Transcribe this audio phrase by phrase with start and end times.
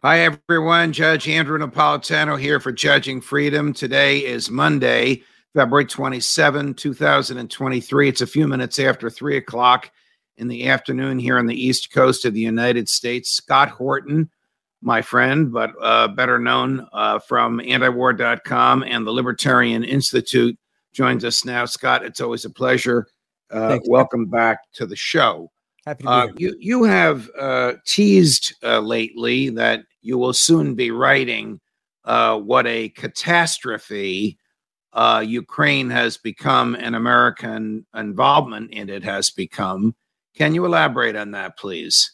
[0.00, 0.92] Hi, everyone.
[0.92, 3.72] Judge Andrew Napolitano here for Judging Freedom.
[3.72, 8.08] Today is Monday, February 27, 2023.
[8.08, 9.90] It's a few minutes after 3 o'clock
[10.36, 13.30] in the afternoon here on the East Coast of the United States.
[13.30, 14.30] Scott Horton,
[14.82, 20.56] my friend, but uh, better known uh, from antiwar.com and the Libertarian Institute,
[20.92, 21.64] joins us now.
[21.64, 23.08] Scott, it's always a pleasure.
[23.50, 25.50] Uh, welcome back to the show.
[25.88, 26.28] Happy to uh.
[26.36, 31.60] You, you have uh, teased uh, lately that you will soon be writing
[32.04, 34.38] what a catastrophe
[35.22, 39.94] Ukraine has become and American involvement in it has become.
[40.36, 42.12] Can you elaborate on that, please?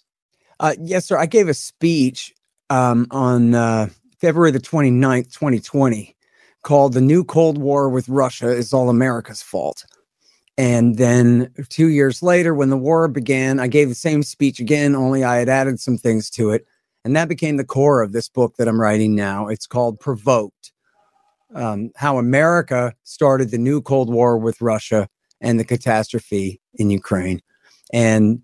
[0.60, 1.18] Uh, yes, sir.
[1.18, 2.32] I gave a speech
[2.70, 3.88] um, on uh,
[4.20, 6.14] February the 29th, 2020,
[6.62, 9.84] called The New Cold War with Russia is All America's Fault.
[10.56, 14.94] And then two years later, when the war began, I gave the same speech again,
[14.94, 16.66] only I had added some things to it.
[17.04, 19.48] And that became the core of this book that I'm writing now.
[19.48, 20.72] It's called Provoked
[21.54, 25.08] um, How America Started the New Cold War with Russia
[25.40, 27.42] and the Catastrophe in Ukraine
[27.92, 28.42] and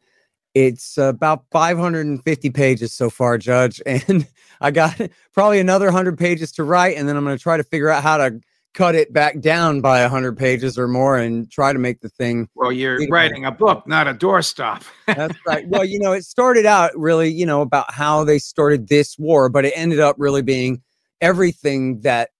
[0.55, 3.81] it's about 550 pages so far, Judge.
[3.86, 4.27] And
[4.61, 5.00] I got
[5.33, 8.03] probably another 100 pages to write, and then I'm going to try to figure out
[8.03, 8.41] how to
[8.73, 12.49] cut it back down by 100 pages or more and try to make the thing.
[12.55, 14.85] Well, you're writing a book, not a doorstop.
[15.07, 15.67] That's right.
[15.69, 19.49] Well, you know, it started out really, you know, about how they started this war,
[19.49, 20.83] but it ended up really being
[21.21, 22.31] everything that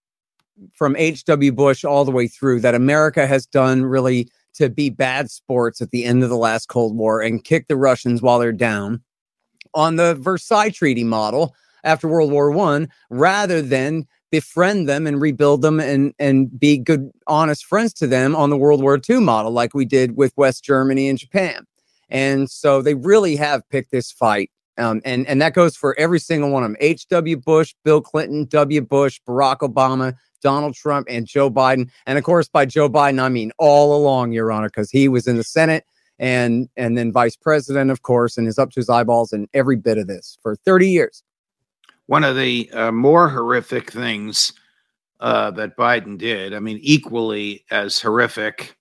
[0.75, 1.53] from H.W.
[1.53, 5.91] Bush all the way through that America has done really to be bad sports at
[5.91, 9.03] the end of the last Cold War and kick the Russians while they're down
[9.75, 11.55] on the Versailles Treaty model
[11.85, 17.11] after World War One, rather than befriend them and rebuild them and and be good,
[17.27, 20.65] honest friends to them on the World War II model, like we did with West
[20.65, 21.67] Germany and Japan.
[22.09, 24.51] And so they really have picked this fight.
[24.79, 26.77] Um, and, and that goes for every single one of them.
[26.81, 27.37] H.W.
[27.37, 28.81] Bush, Bill Clinton, W.
[28.81, 31.91] Bush, Barack Obama, Donald Trump and Joe Biden.
[32.07, 35.27] And of course, by Joe Biden, I mean all along, Your Honor, because he was
[35.27, 35.85] in the Senate
[36.19, 39.77] and and then vice president, of course, and is up to his eyeballs in every
[39.77, 41.23] bit of this for 30 years.
[42.11, 44.53] One of the uh, more horrific things
[45.21, 48.77] uh, that Biden did, I mean, equally as horrific,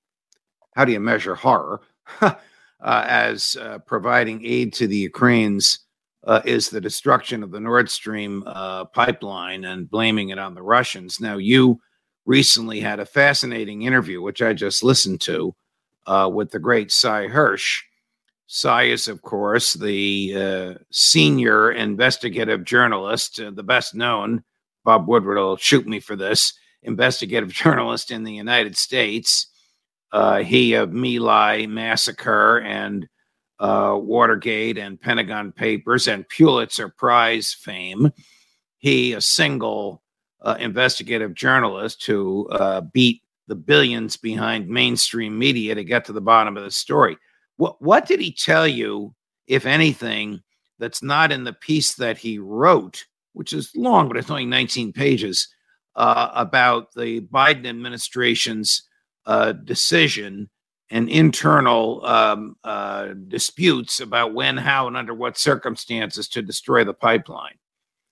[0.75, 1.81] how do you measure horror,
[2.21, 2.33] uh,
[2.81, 5.81] as uh, providing aid to the Ukrainians
[6.23, 10.63] uh, is the destruction of the Nord Stream uh, pipeline and blaming it on the
[10.63, 11.19] Russians.
[11.19, 11.79] Now, you
[12.25, 15.53] recently had a fascinating interview, which I just listened to,
[16.31, 17.83] with the great Sy Hersh.
[18.51, 24.43] Sy is, of course, the uh, senior investigative journalist, uh, the best known.
[24.83, 26.53] Bob Woodward will shoot me for this.
[26.81, 29.45] Investigative journalist in the United States.
[30.11, 33.07] Uh, he of My Lai massacre and
[33.59, 38.11] uh, Watergate and Pentagon Papers and Pulitzer Prize fame.
[38.79, 40.01] He, a single
[40.41, 46.21] uh, investigative journalist who uh, beat the billions behind mainstream media to get to the
[46.21, 47.15] bottom of the story.
[47.59, 49.13] What, what did he tell you,
[49.45, 50.41] if anything,
[50.79, 53.03] that's not in the piece that he wrote,
[53.33, 55.49] which is long, but it's only 19 pages,
[55.97, 58.83] uh, about the Biden administration's
[59.25, 60.49] uh, decision
[60.89, 66.93] and internal um, uh, disputes about when, how, and under what circumstances to destroy the
[66.93, 67.55] pipeline.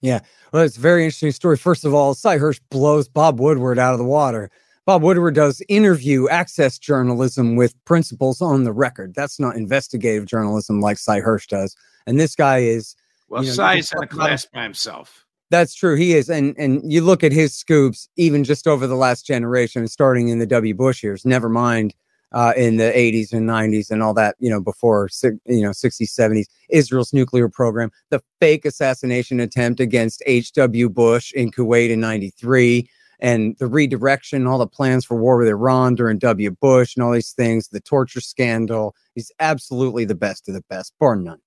[0.01, 0.19] Yeah,
[0.51, 1.55] well, it's a very interesting story.
[1.55, 4.51] First of all, Sy Hersh blows Bob Woodward out of the water.
[4.87, 9.13] Bob Woodward does interview access journalism with principles on the record.
[9.13, 11.75] That's not investigative journalism like Sy Hersh does.
[12.07, 12.95] And this guy is
[13.27, 15.25] well, you know, Sy's in a class by himself.
[15.49, 15.97] That's true.
[15.97, 16.29] He is.
[16.29, 20.39] And and you look at his scoops, even just over the last generation, starting in
[20.39, 20.73] the W.
[20.73, 21.93] Bush years, never mind
[22.31, 25.09] uh, in the 80s and 90s and all that, you know, before,
[25.45, 30.89] you know, 60s, 70s, Israel's nuclear program, the fake assassination attempt against H.W.
[30.89, 35.95] Bush in Kuwait in 93, and the redirection, all the plans for war with Iran
[35.95, 36.51] during W.
[36.51, 38.95] Bush and all these things, the torture scandal.
[39.15, 41.39] He's absolutely the best of the best, bar none.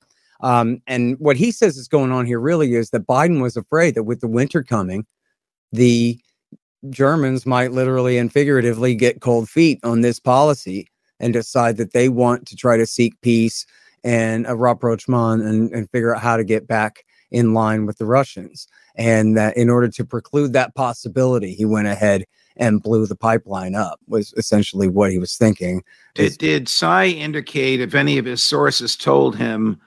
[0.43, 3.95] Um, and what he says is going on here really is that Biden was afraid
[3.95, 5.07] that with the winter coming,
[5.71, 6.19] the
[6.89, 10.89] Germans might literally and figuratively get cold feet on this policy
[11.21, 13.67] and decide that they want to try to seek peace
[14.03, 18.07] and a rapprochement and, and figure out how to get back in line with the
[18.07, 18.69] Russians.
[18.97, 23.75] And that in order to preclude that possibility, he went ahead and blew the pipeline
[23.75, 25.83] up, was essentially what he was thinking.
[26.15, 29.81] Did, did Sy indicate if any of his sources told him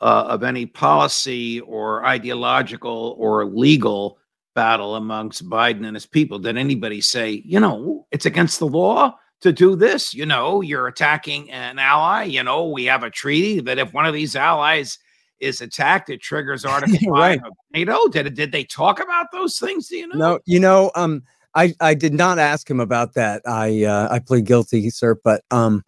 [0.00, 4.18] uh, of any policy or ideological or legal
[4.54, 6.38] battle amongst Biden and his people?
[6.38, 10.12] Did anybody say, you know, it's against the law to do this?
[10.12, 12.24] You know, you're attacking an ally.
[12.24, 14.98] You know, we have a treaty that if one of these allies
[15.40, 17.40] is attacked, it triggers Article right.
[17.40, 18.08] 5 of NATO.
[18.08, 19.88] Did, did they talk about those things?
[19.88, 20.18] Do you know?
[20.18, 21.22] No, you know, um,
[21.54, 23.42] I, I did not ask him about that.
[23.44, 25.84] I uh, I plead guilty, sir, but um,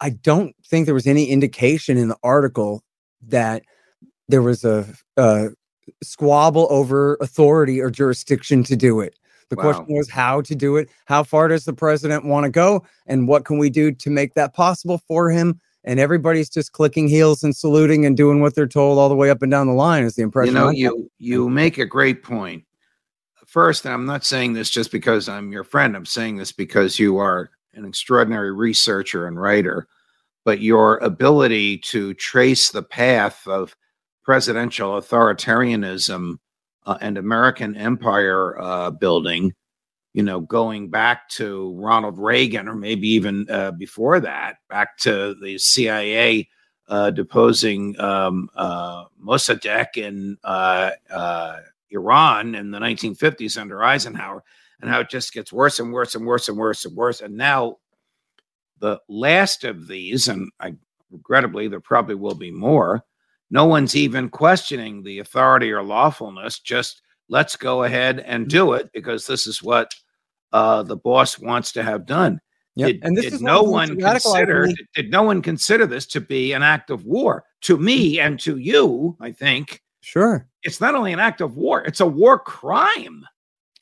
[0.00, 2.82] I don't think there was any indication in the article
[3.28, 3.62] that
[4.28, 4.86] there was a,
[5.16, 5.48] a
[6.02, 9.18] squabble over authority or jurisdiction to do it.
[9.50, 9.62] The wow.
[9.64, 10.88] question was how to do it.
[11.04, 12.84] How far does the president want to go?
[13.06, 15.60] And what can we do to make that possible for him?
[15.84, 19.30] And everybody's just clicking heels and saluting and doing what they're told all the way
[19.30, 20.54] up and down the line is the impression.
[20.54, 22.64] You know, you you make a great point.
[23.46, 25.96] First, I'm not saying this just because I'm your friend.
[25.96, 29.88] I'm saying this because you are an extraordinary researcher and writer,
[30.44, 33.76] but your ability to trace the path of
[34.22, 36.36] presidential authoritarianism
[36.86, 39.52] uh, and American empire uh, building,
[40.12, 45.34] you know, going back to Ronald Reagan or maybe even uh, before that, back to
[45.42, 46.48] the CIA
[46.88, 50.90] uh, deposing um, uh, Mossadegh in uh,
[51.90, 54.42] Iran in the 1950s under Eisenhower,
[54.80, 57.20] and how it just gets worse and worse and worse and worse and worse.
[57.20, 57.78] And now
[58.78, 60.74] the last of these, and I
[61.10, 63.04] regrettably there probably will be more,
[63.50, 66.58] no one's even questioning the authority or lawfulness.
[66.58, 69.94] Just let's go ahead and do it because this is what
[70.52, 72.40] uh, the boss wants to have done.
[72.76, 72.86] Yep.
[72.86, 76.20] Did, and this did is no one consider did, did no one consider this to
[76.20, 77.44] be an act of war?
[77.62, 79.82] To me and to you, I think.
[80.00, 80.48] Sure.
[80.62, 83.24] It's not only an act of war, it's a war crime.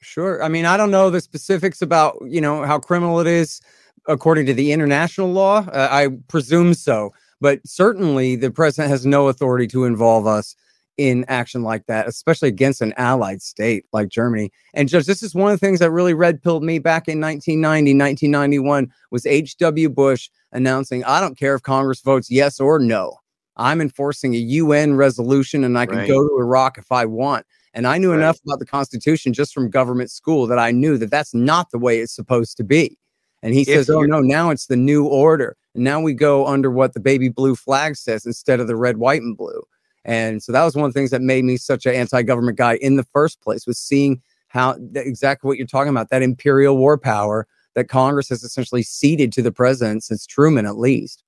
[0.02, 0.43] Sure.
[0.43, 3.61] I mean, I don't know the specifics about, you know, how criminal it is
[4.08, 5.67] according to the international law.
[5.69, 7.12] Uh, I presume so.
[7.40, 10.56] But certainly, the president has no authority to involve us
[11.00, 14.52] in action like that, especially against an allied state like Germany.
[14.75, 17.19] And just this is one of the things that really red pilled me back in
[17.19, 19.88] 1990, 1991 was H.W.
[19.88, 23.17] Bush announcing, I don't care if Congress votes yes or no.
[23.56, 26.08] I'm enforcing a UN resolution and I can right.
[26.08, 27.46] go to Iraq if I want.
[27.73, 28.19] And I knew right.
[28.19, 31.79] enough about the Constitution just from government school that I knew that that's not the
[31.79, 32.99] way it's supposed to be.
[33.43, 36.46] And he if says, "Oh no, now it's the new order." And now we go
[36.46, 39.62] under what the baby blue flag says instead of the red, white, and blue.
[40.05, 42.76] And so that was one of the things that made me such an anti-government guy
[42.76, 46.99] in the first place was seeing how exactly what you're talking about that imperial war
[46.99, 51.23] power that Congress has essentially ceded to the president since Truman, at least.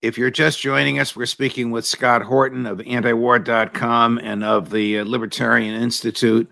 [0.00, 5.02] If you're just joining us, we're speaking with Scott Horton of antiwar.com and of the
[5.02, 6.50] Libertarian Institute,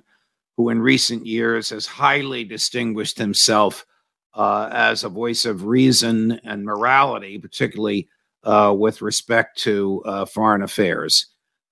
[0.58, 3.87] who in recent years has highly distinguished himself
[4.34, 8.08] uh, as a voice of reason and morality, particularly
[8.44, 11.26] uh, with respect to uh, foreign affairs.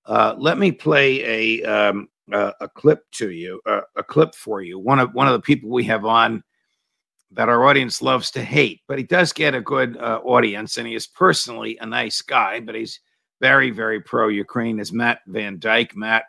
[0.05, 4.79] Uh, let me play a um, a, clip to you, a clip for you.
[4.79, 6.43] One of one of the people we have on
[7.33, 10.87] that our audience loves to hate, but he does get a good uh, audience, and
[10.87, 13.01] he is personally a nice guy, but he's
[13.41, 14.79] very very pro Ukraine.
[14.79, 15.97] Is Matt Van Dyke?
[15.97, 16.25] Matt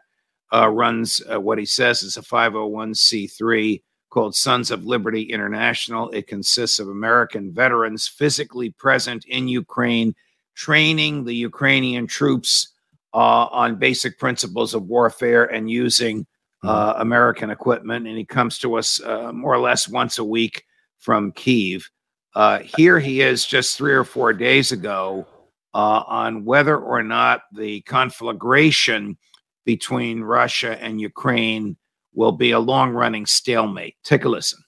[0.53, 6.09] uh, runs what he says is a 501c3 called Sons of Liberty International.
[6.11, 10.15] It consists of American veterans physically present in Ukraine,
[10.57, 12.73] training the Ukrainian troops
[13.13, 16.25] uh, on basic principles of warfare and using
[16.63, 17.01] uh, mm-hmm.
[17.01, 18.07] American equipment.
[18.07, 20.65] And he comes to us uh, more or less once a week
[20.97, 21.89] from Kiev.
[22.35, 25.27] Uh, here he is just three or four days ago
[25.75, 29.15] uh, on whether or not the conflagration
[29.63, 31.77] between Russia and Ukraine
[32.15, 33.95] will be a long running stalemate.
[34.03, 34.59] Take a listen.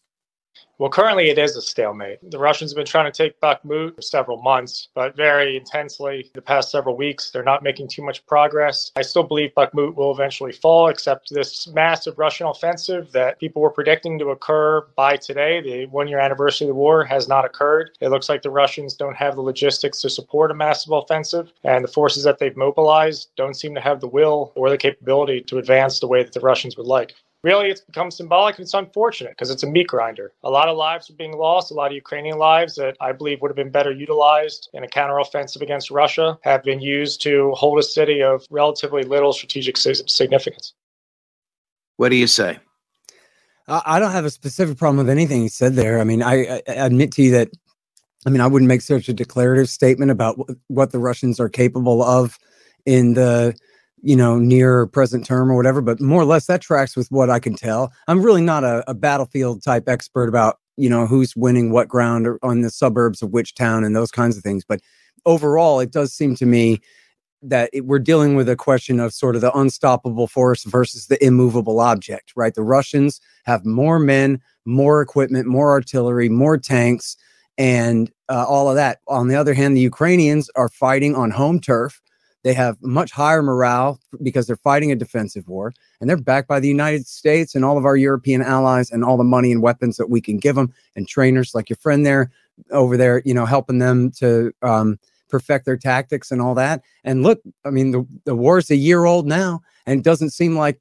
[0.79, 2.19] Well, currently it is a stalemate.
[2.31, 6.41] The Russians have been trying to take Bakhmut for several months, but very intensely the
[6.41, 7.31] past several weeks.
[7.31, 8.89] They're not making too much progress.
[8.95, 13.69] I still believe Bakhmut will eventually fall, except this massive Russian offensive that people were
[13.69, 17.91] predicting to occur by today, the one year anniversary of the war, has not occurred.
[17.99, 21.83] It looks like the Russians don't have the logistics to support a massive offensive, and
[21.83, 25.57] the forces that they've mobilized don't seem to have the will or the capability to
[25.57, 29.31] advance the way that the Russians would like really it's become symbolic and it's unfortunate
[29.31, 30.33] because it's a meat grinder.
[30.43, 33.41] A lot of lives are being lost, a lot of Ukrainian lives that I believe
[33.41, 37.79] would have been better utilized in a counteroffensive against Russia have been used to hold
[37.79, 40.73] a city of relatively little strategic significance.
[41.97, 42.59] What do you say?
[43.67, 45.99] I don't have a specific problem with anything he said there.
[45.99, 47.49] I mean, I, I admit to you that
[48.25, 52.03] I mean, I wouldn't make such a declarative statement about what the Russians are capable
[52.03, 52.37] of
[52.85, 53.55] in the
[54.01, 57.29] you know near present term or whatever, but more or less that tracks with what
[57.29, 57.91] I can tell.
[58.07, 62.27] I'm really not a, a battlefield type expert about you know who's winning what ground
[62.41, 64.81] on the suburbs of which town and those kinds of things, but
[65.25, 66.79] overall, it does seem to me
[67.41, 71.23] that it, we're dealing with a question of sort of the unstoppable force versus the
[71.23, 72.53] immovable object, right?
[72.53, 77.15] The Russians have more men, more equipment, more artillery, more tanks,
[77.57, 78.99] and uh, all of that.
[79.07, 82.01] On the other hand, the Ukrainians are fighting on home turf.
[82.43, 86.59] They have much higher morale because they're fighting a defensive war, and they're backed by
[86.59, 89.97] the United States and all of our European allies and all the money and weapons
[89.97, 92.31] that we can give them, and trainers like your friend there
[92.71, 94.97] over there, you know, helping them to um,
[95.29, 96.81] perfect their tactics and all that.
[97.03, 100.31] And look, I mean, the, the war is a year old now, and it doesn't
[100.31, 100.79] seem like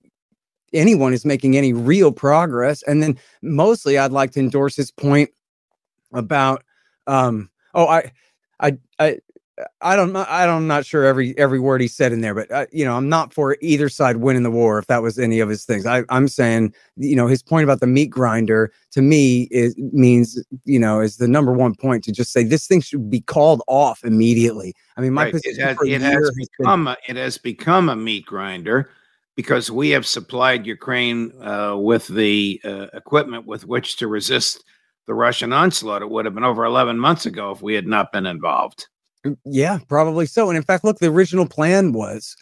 [0.73, 2.83] anyone is making any real progress.
[2.83, 5.31] And then mostly, I'd like to endorse his point
[6.13, 6.63] about
[7.07, 8.13] um, oh, I,
[8.61, 9.19] I, I,
[9.81, 10.25] I don't know.
[10.29, 12.85] I don't, I'm not sure every every word he said in there, but uh, you
[12.85, 14.79] know, I'm not for either side winning the war.
[14.79, 17.81] If that was any of his things, I, I'm saying, you know, his point about
[17.81, 22.13] the meat grinder to me is means, you know, is the number one point to
[22.13, 24.75] just say this thing should be called off immediately.
[24.97, 25.33] I mean, my Right.
[25.35, 28.91] position It has, it has has been- become a, it has become a meat grinder
[29.35, 34.65] because we have supplied Ukraine uh, with the uh, equipment with which to resist
[35.07, 36.03] the Russian onslaught.
[36.03, 38.87] It would have been over 11 months ago if we had not been involved.
[39.45, 40.49] Yeah, probably so.
[40.49, 42.37] And in fact, look, the original plan was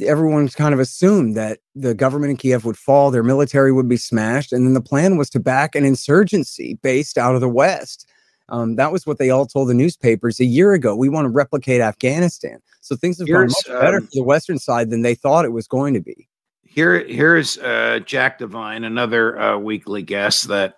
[0.00, 3.96] everyone's kind of assumed that the government in Kiev would fall, their military would be
[3.96, 8.08] smashed, and then the plan was to back an insurgency based out of the West.
[8.48, 10.94] Um, that was what they all told the newspapers a year ago.
[10.94, 12.60] We want to replicate Afghanistan.
[12.80, 15.52] So things have gone much better um, for the Western side than they thought it
[15.52, 16.28] was going to be.
[16.62, 20.76] Here, here's uh, Jack Devine, another uh, weekly guest that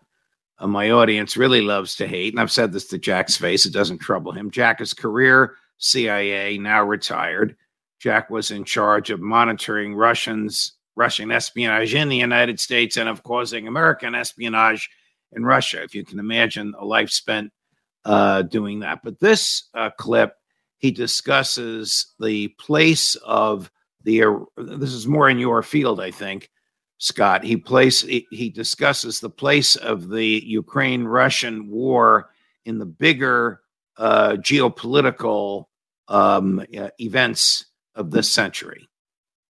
[0.58, 2.32] uh, my audience really loves to hate.
[2.32, 4.50] And I've said this to Jack's face; it doesn't trouble him.
[4.50, 7.56] Jack is career CIA, now retired.
[8.00, 13.22] Jack was in charge of monitoring Russians, Russian espionage in the United States, and of
[13.22, 14.90] causing American espionage
[15.32, 15.82] in Russia.
[15.82, 17.52] If you can imagine a life spent
[18.04, 19.00] uh, doing that.
[19.02, 20.34] But this uh, clip,
[20.78, 23.70] he discusses the place of
[24.04, 24.22] the.
[24.56, 26.50] this is more in your field, I think,
[26.98, 27.44] Scott.
[27.44, 32.30] He place he, discusses the place of the Ukraine-Russian war
[32.64, 33.62] in the bigger
[33.96, 35.66] uh, geopolitical
[36.08, 38.88] um, uh, events of this century.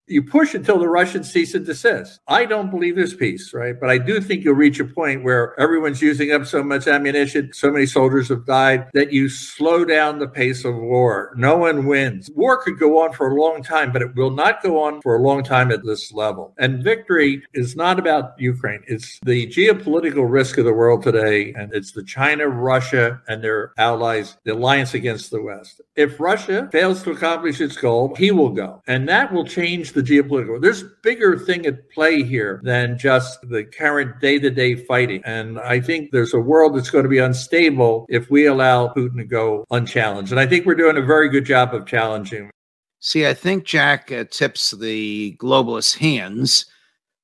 [0.07, 2.19] You push until the Russians cease and desist.
[2.27, 3.79] I don't believe there's peace, right?
[3.79, 7.51] But I do think you'll reach a point where everyone's using up so much ammunition,
[7.53, 11.33] so many soldiers have died, that you slow down the pace of war.
[11.35, 12.29] No one wins.
[12.35, 15.15] War could go on for a long time, but it will not go on for
[15.15, 16.53] a long time at this level.
[16.57, 18.83] And victory is not about Ukraine.
[18.87, 23.71] It's the geopolitical risk of the world today, and it's the China, Russia, and their
[23.77, 25.81] allies, the alliance against the West.
[25.95, 28.83] If Russia fails to accomplish its goal, he will go.
[28.87, 30.61] And that will change the geopolitical.
[30.61, 35.21] There's bigger thing at play here than just the current day-to-day fighting.
[35.25, 39.17] And I think there's a world that's going to be unstable if we allow Putin
[39.17, 40.31] to go unchallenged.
[40.31, 42.51] And I think we're doing a very good job of challenging.
[42.99, 46.65] See, I think Jack uh, tips the globalists' hands,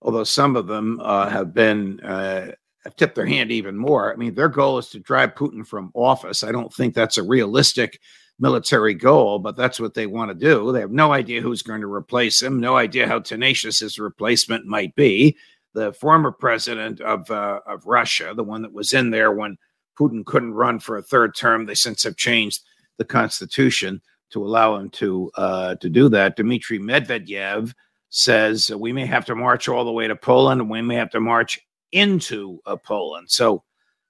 [0.02, 2.52] although some of them uh, have been uh,
[2.84, 4.12] have tipped their hand even more.
[4.12, 6.44] I mean, their goal is to drive Putin from office.
[6.44, 8.00] I don't think that's a realistic
[8.42, 10.72] military goal, but that's what they want to do.
[10.72, 14.66] They have no idea who's going to replace him, no idea how tenacious his replacement
[14.66, 15.38] might be.
[15.74, 19.58] The former president of uh, of Russia, the one that was in there when
[19.98, 22.64] Putin couldn't run for a third term, they since have changed
[22.98, 26.36] the constitution to allow him to uh, to do that.
[26.36, 27.74] Dmitry Medvedev
[28.10, 31.12] says we may have to march all the way to Poland, and we may have
[31.12, 31.60] to march
[31.94, 33.30] into uh, Poland.
[33.30, 33.64] So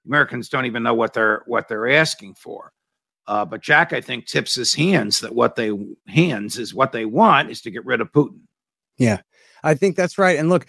[0.06, 2.72] Americans don't even know what they're what they're asking for.
[3.26, 5.70] Uh, but Jack, I think, tips his hands that what they
[6.08, 8.40] hands is what they want is to get rid of Putin.
[8.98, 9.20] Yeah,
[9.62, 10.38] I think that's right.
[10.38, 10.66] And look,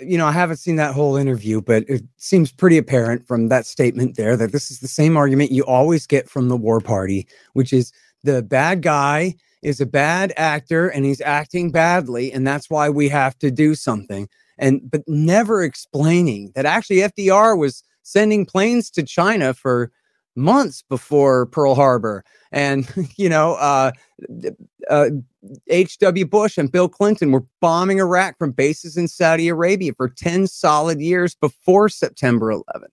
[0.00, 3.66] you know, I haven't seen that whole interview, but it seems pretty apparent from that
[3.66, 7.26] statement there that this is the same argument you always get from the war party,
[7.52, 12.70] which is the bad guy is a bad actor and he's acting badly, and that's
[12.70, 14.28] why we have to do something.
[14.58, 19.90] And but never explaining that actually FDR was sending planes to China for
[20.34, 22.24] months before Pearl Harbor.
[22.50, 23.92] And, you know, uh,
[24.88, 25.10] uh,
[25.68, 26.26] H.W.
[26.26, 31.00] Bush and Bill Clinton were bombing Iraq from bases in Saudi Arabia for 10 solid
[31.00, 32.86] years before September 11th.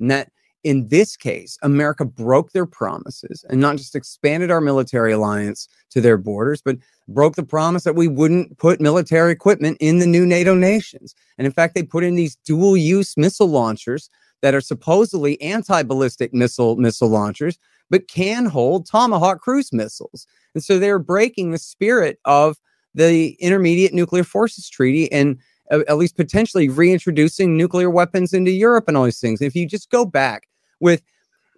[0.00, 0.30] And that
[0.64, 6.00] in this case, America broke their promises and not just expanded our military alliance to
[6.00, 10.24] their borders, but broke the promise that we wouldn't put military equipment in the new
[10.24, 11.14] NATO nations.
[11.36, 14.08] And in fact, they put in these dual use missile launchers
[14.44, 17.58] that are supposedly anti-ballistic missile missile launchers,
[17.88, 20.26] but can hold Tomahawk cruise missiles.
[20.52, 22.58] And so they're breaking the spirit of
[22.94, 25.38] the Intermediate Nuclear Forces Treaty and
[25.70, 29.40] uh, at least potentially reintroducing nuclear weapons into Europe and all these things.
[29.40, 30.46] If you just go back
[30.78, 31.00] with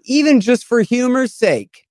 [0.05, 1.89] even just for humor's sake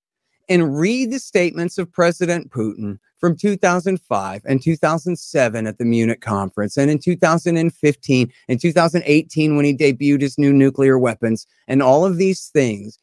[0.48, 6.78] and read the statements of President Putin from 2005 and 2007 at the Munich conference,
[6.78, 12.18] and in 2015 and 2018 when he debuted his new nuclear weapons, and all of
[12.18, 13.00] these things,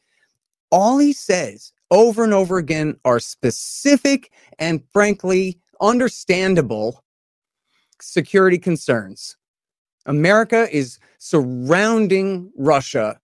[0.71, 7.03] all he says over and over again are specific and frankly understandable
[8.01, 9.35] security concerns.
[10.05, 13.19] America is surrounding Russia.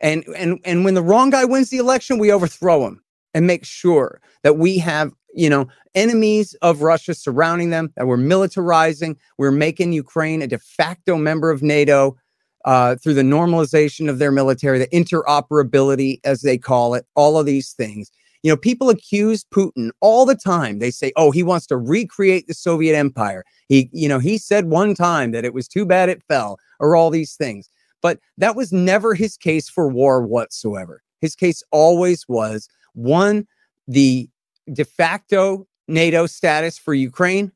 [0.00, 3.02] And, and, and when the wrong guy wins the election, we overthrow him
[3.34, 8.16] and make sure that we have, you know, enemies of Russia surrounding them, that we're
[8.16, 12.16] militarizing, we're making Ukraine a de facto member of NATO
[12.64, 17.46] uh, through the normalization of their military, the interoperability, as they call it, all of
[17.46, 18.10] these things.
[18.42, 20.78] You know, people accuse Putin all the time.
[20.78, 23.44] They say, oh, he wants to recreate the Soviet empire.
[23.68, 26.96] He, you know, he said one time that it was too bad it fell, or
[26.96, 27.70] all these things.
[28.02, 31.02] But that was never his case for war whatsoever.
[31.22, 33.46] His case always was one,
[33.88, 34.28] the
[34.72, 37.52] de facto NATO status for Ukraine,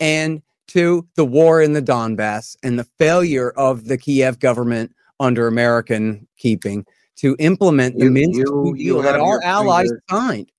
[0.00, 5.46] and to the war in the Donbass and the failure of the Kiev government under
[5.46, 6.84] American keeping
[7.16, 10.52] to implement the You- Minsk you- deal that all allies finger- signed.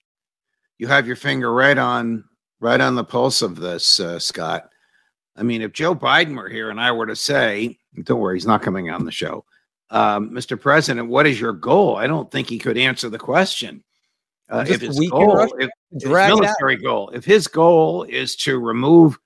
[0.77, 2.23] You have your finger right on
[2.59, 4.69] right on the pulse of this, uh, Scott.
[5.35, 8.45] I mean, if Joe Biden were here and I were to say, "Don't worry, he's
[8.47, 9.43] not coming on the show,"
[9.89, 10.59] um, Mr.
[10.59, 11.97] President, what is your goal?
[11.97, 13.83] I don't think he could answer the question.
[14.49, 16.39] Uh, if his goal, if, his Drag it out.
[16.41, 17.09] military goal.
[17.13, 19.17] If his goal is to remove,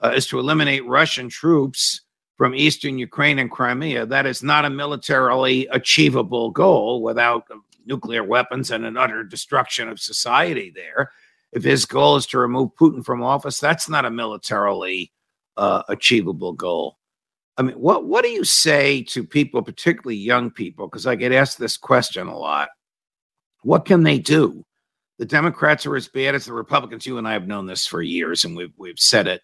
[0.00, 2.00] uh, is to eliminate Russian troops
[2.36, 7.46] from eastern Ukraine and Crimea, that is not a militarily achievable goal without
[7.86, 11.12] nuclear weapons and an utter destruction of society there.
[11.52, 15.12] If his goal is to remove Putin from office, that's not a militarily
[15.56, 16.98] uh, achievable goal.
[17.58, 20.88] I mean, what what do you say to people, particularly young people?
[20.88, 22.70] Because I get asked this question a lot.
[23.62, 24.64] What can they do?
[25.18, 27.06] The Democrats are as bad as the Republicans.
[27.06, 29.42] You and I have known this for years, and we've we've said it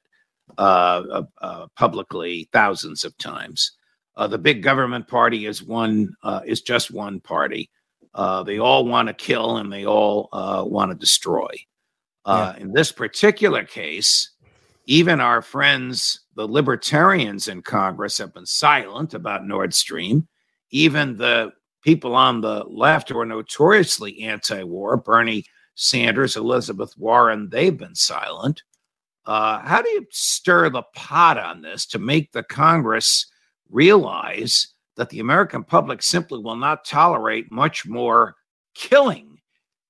[0.57, 3.73] uh, uh, uh, publicly thousands of times.
[4.17, 7.71] Uh, the big government party is one uh, is just one party.
[8.15, 11.49] Uh, they all want to kill and they all uh, want to destroy.
[12.25, 14.31] Uh, In this particular case,
[14.87, 20.27] even our friends, the libertarians in Congress, have been silent about Nord Stream.
[20.71, 21.53] Even the
[21.83, 27.95] people on the left who are notoriously anti war, Bernie Sanders, Elizabeth Warren, they've been
[27.95, 28.63] silent.
[29.27, 33.27] Uh, how do you stir the pot on this to make the Congress
[33.71, 38.35] realize that the American public simply will not tolerate much more
[38.75, 39.39] killing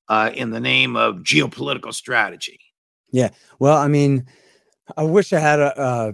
[0.08, 2.58] uh, in the name of geopolitical strategy?
[3.10, 3.30] Yeah.
[3.58, 4.26] Well, I mean,
[4.96, 6.12] I wish I had a, a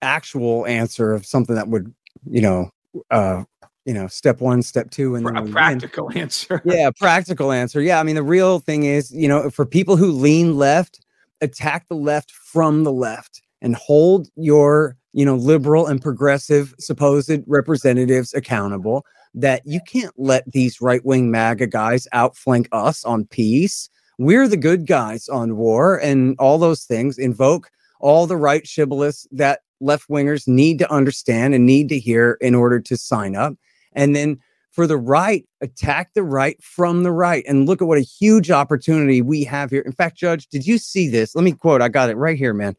[0.00, 1.92] actual answer of something that would,
[2.28, 2.70] you know,
[3.10, 3.44] uh,
[3.84, 5.52] you know, step one, step two, and then a we win.
[5.52, 6.62] practical answer.
[6.64, 7.80] yeah, practical answer.
[7.80, 11.00] Yeah, I mean, the real thing is, you know, for people who lean left,
[11.40, 17.30] attack the left from the left and hold your, you know, liberal and progressive supposed
[17.46, 19.04] representatives accountable.
[19.34, 23.88] That you can't let these right wing MAGA guys outflank us on peace.
[24.18, 27.16] We're the good guys on war and all those things.
[27.16, 32.36] Invoke all the right shibboleths that left wingers need to understand and need to hear
[32.42, 33.54] in order to sign up.
[33.94, 34.38] And then
[34.72, 37.44] for the right, attack the right from the right.
[37.46, 39.82] And look at what a huge opportunity we have here.
[39.82, 41.34] In fact, Judge, did you see this?
[41.34, 41.82] Let me quote.
[41.82, 42.74] I got it right here, man.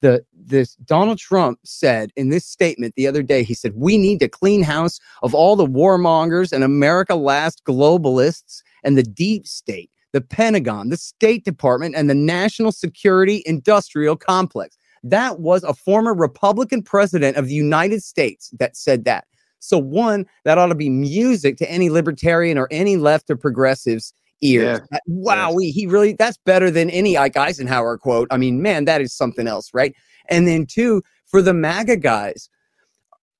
[0.00, 4.20] The this Donald Trump said in this statement the other day, he said, We need
[4.20, 9.90] to clean house of all the warmongers and America last globalists and the deep state,
[10.12, 14.76] the Pentagon, the State Department, and the national security industrial complex.
[15.02, 19.24] That was a former Republican president of the United States that said that.
[19.60, 24.12] So, one, that ought to be music to any libertarian or any left or progressives
[24.40, 24.80] ears.
[24.92, 24.98] Yeah.
[25.06, 28.28] Wow, he really, that's better than any Ike Eisenhower quote.
[28.30, 29.94] I mean, man, that is something else, right?
[30.28, 32.48] And then, two, for the MAGA guys,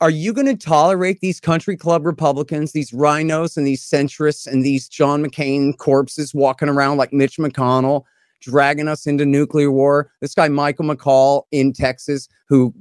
[0.00, 4.64] are you going to tolerate these country club Republicans, these RINOs and these centrists and
[4.64, 8.04] these John McCain corpses walking around like Mitch McConnell,
[8.40, 10.12] dragging us into nuclear war?
[10.20, 12.72] This guy, Michael McCaul in Texas, who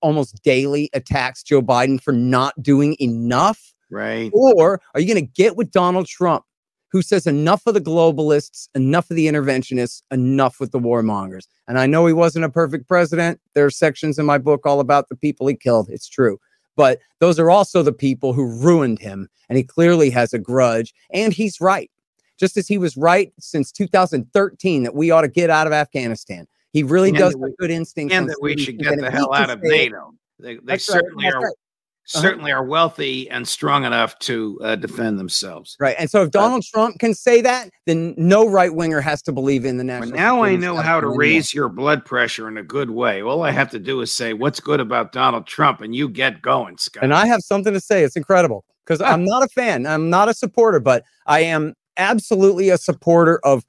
[0.00, 3.74] almost daily attacks Joe Biden for not doing enough?
[3.90, 4.30] Right.
[4.32, 6.44] Or are you going to get with Donald Trump,
[6.92, 11.46] who says enough of the globalists, enough of the interventionists, enough with the warmongers?
[11.68, 13.40] And I know he wasn't a perfect president.
[13.54, 15.88] There are sections in my book all about the people he killed.
[15.90, 16.38] It's true.
[16.76, 19.28] but those are also the people who ruined him.
[19.48, 20.94] And he clearly has a grudge.
[21.12, 21.90] And he's right.
[22.38, 26.46] Just as he was right since 2013 that we ought to get out of Afghanistan.
[26.72, 28.14] He really And does have good instincts.
[28.14, 30.12] and that we should get the hell out of NATO.
[30.38, 31.54] They, they That's right, certainly are right.
[32.12, 32.22] Uh-huh.
[32.22, 35.76] certainly are wealthy and strong enough to uh, defend themselves.
[35.78, 35.94] Right.
[35.98, 39.64] And so if Donald Trump can say that, then no right winger has to believe
[39.64, 40.16] in the national.
[40.16, 43.22] now I know how to raise your blood pressure in a good way.
[43.22, 46.40] All I have to do is say what's good about Donald Trump, and you get
[46.42, 47.04] going, Scott.
[47.04, 48.02] And I have something to say.
[48.02, 49.86] It's incredible because I'm not a fan.
[49.86, 53.64] I'm not a supporter, but I am absolutely a supporter of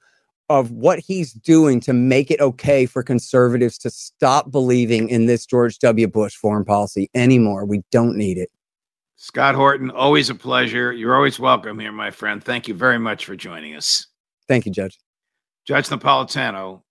[0.52, 5.46] of what he's doing to make it okay for conservatives to stop believing in this
[5.46, 6.06] George W.
[6.06, 7.64] Bush foreign policy anymore.
[7.64, 8.50] We don't need it.
[9.16, 10.92] Scott Horton, always a pleasure.
[10.92, 12.44] You're always welcome here, my friend.
[12.44, 14.08] Thank you very much for joining us.
[14.46, 14.98] Thank you, Judge.
[15.66, 16.82] Judge Napolitano,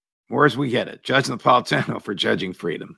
[0.43, 1.03] as we get it.
[1.03, 2.97] Judge Napolitano for Judging Freedom.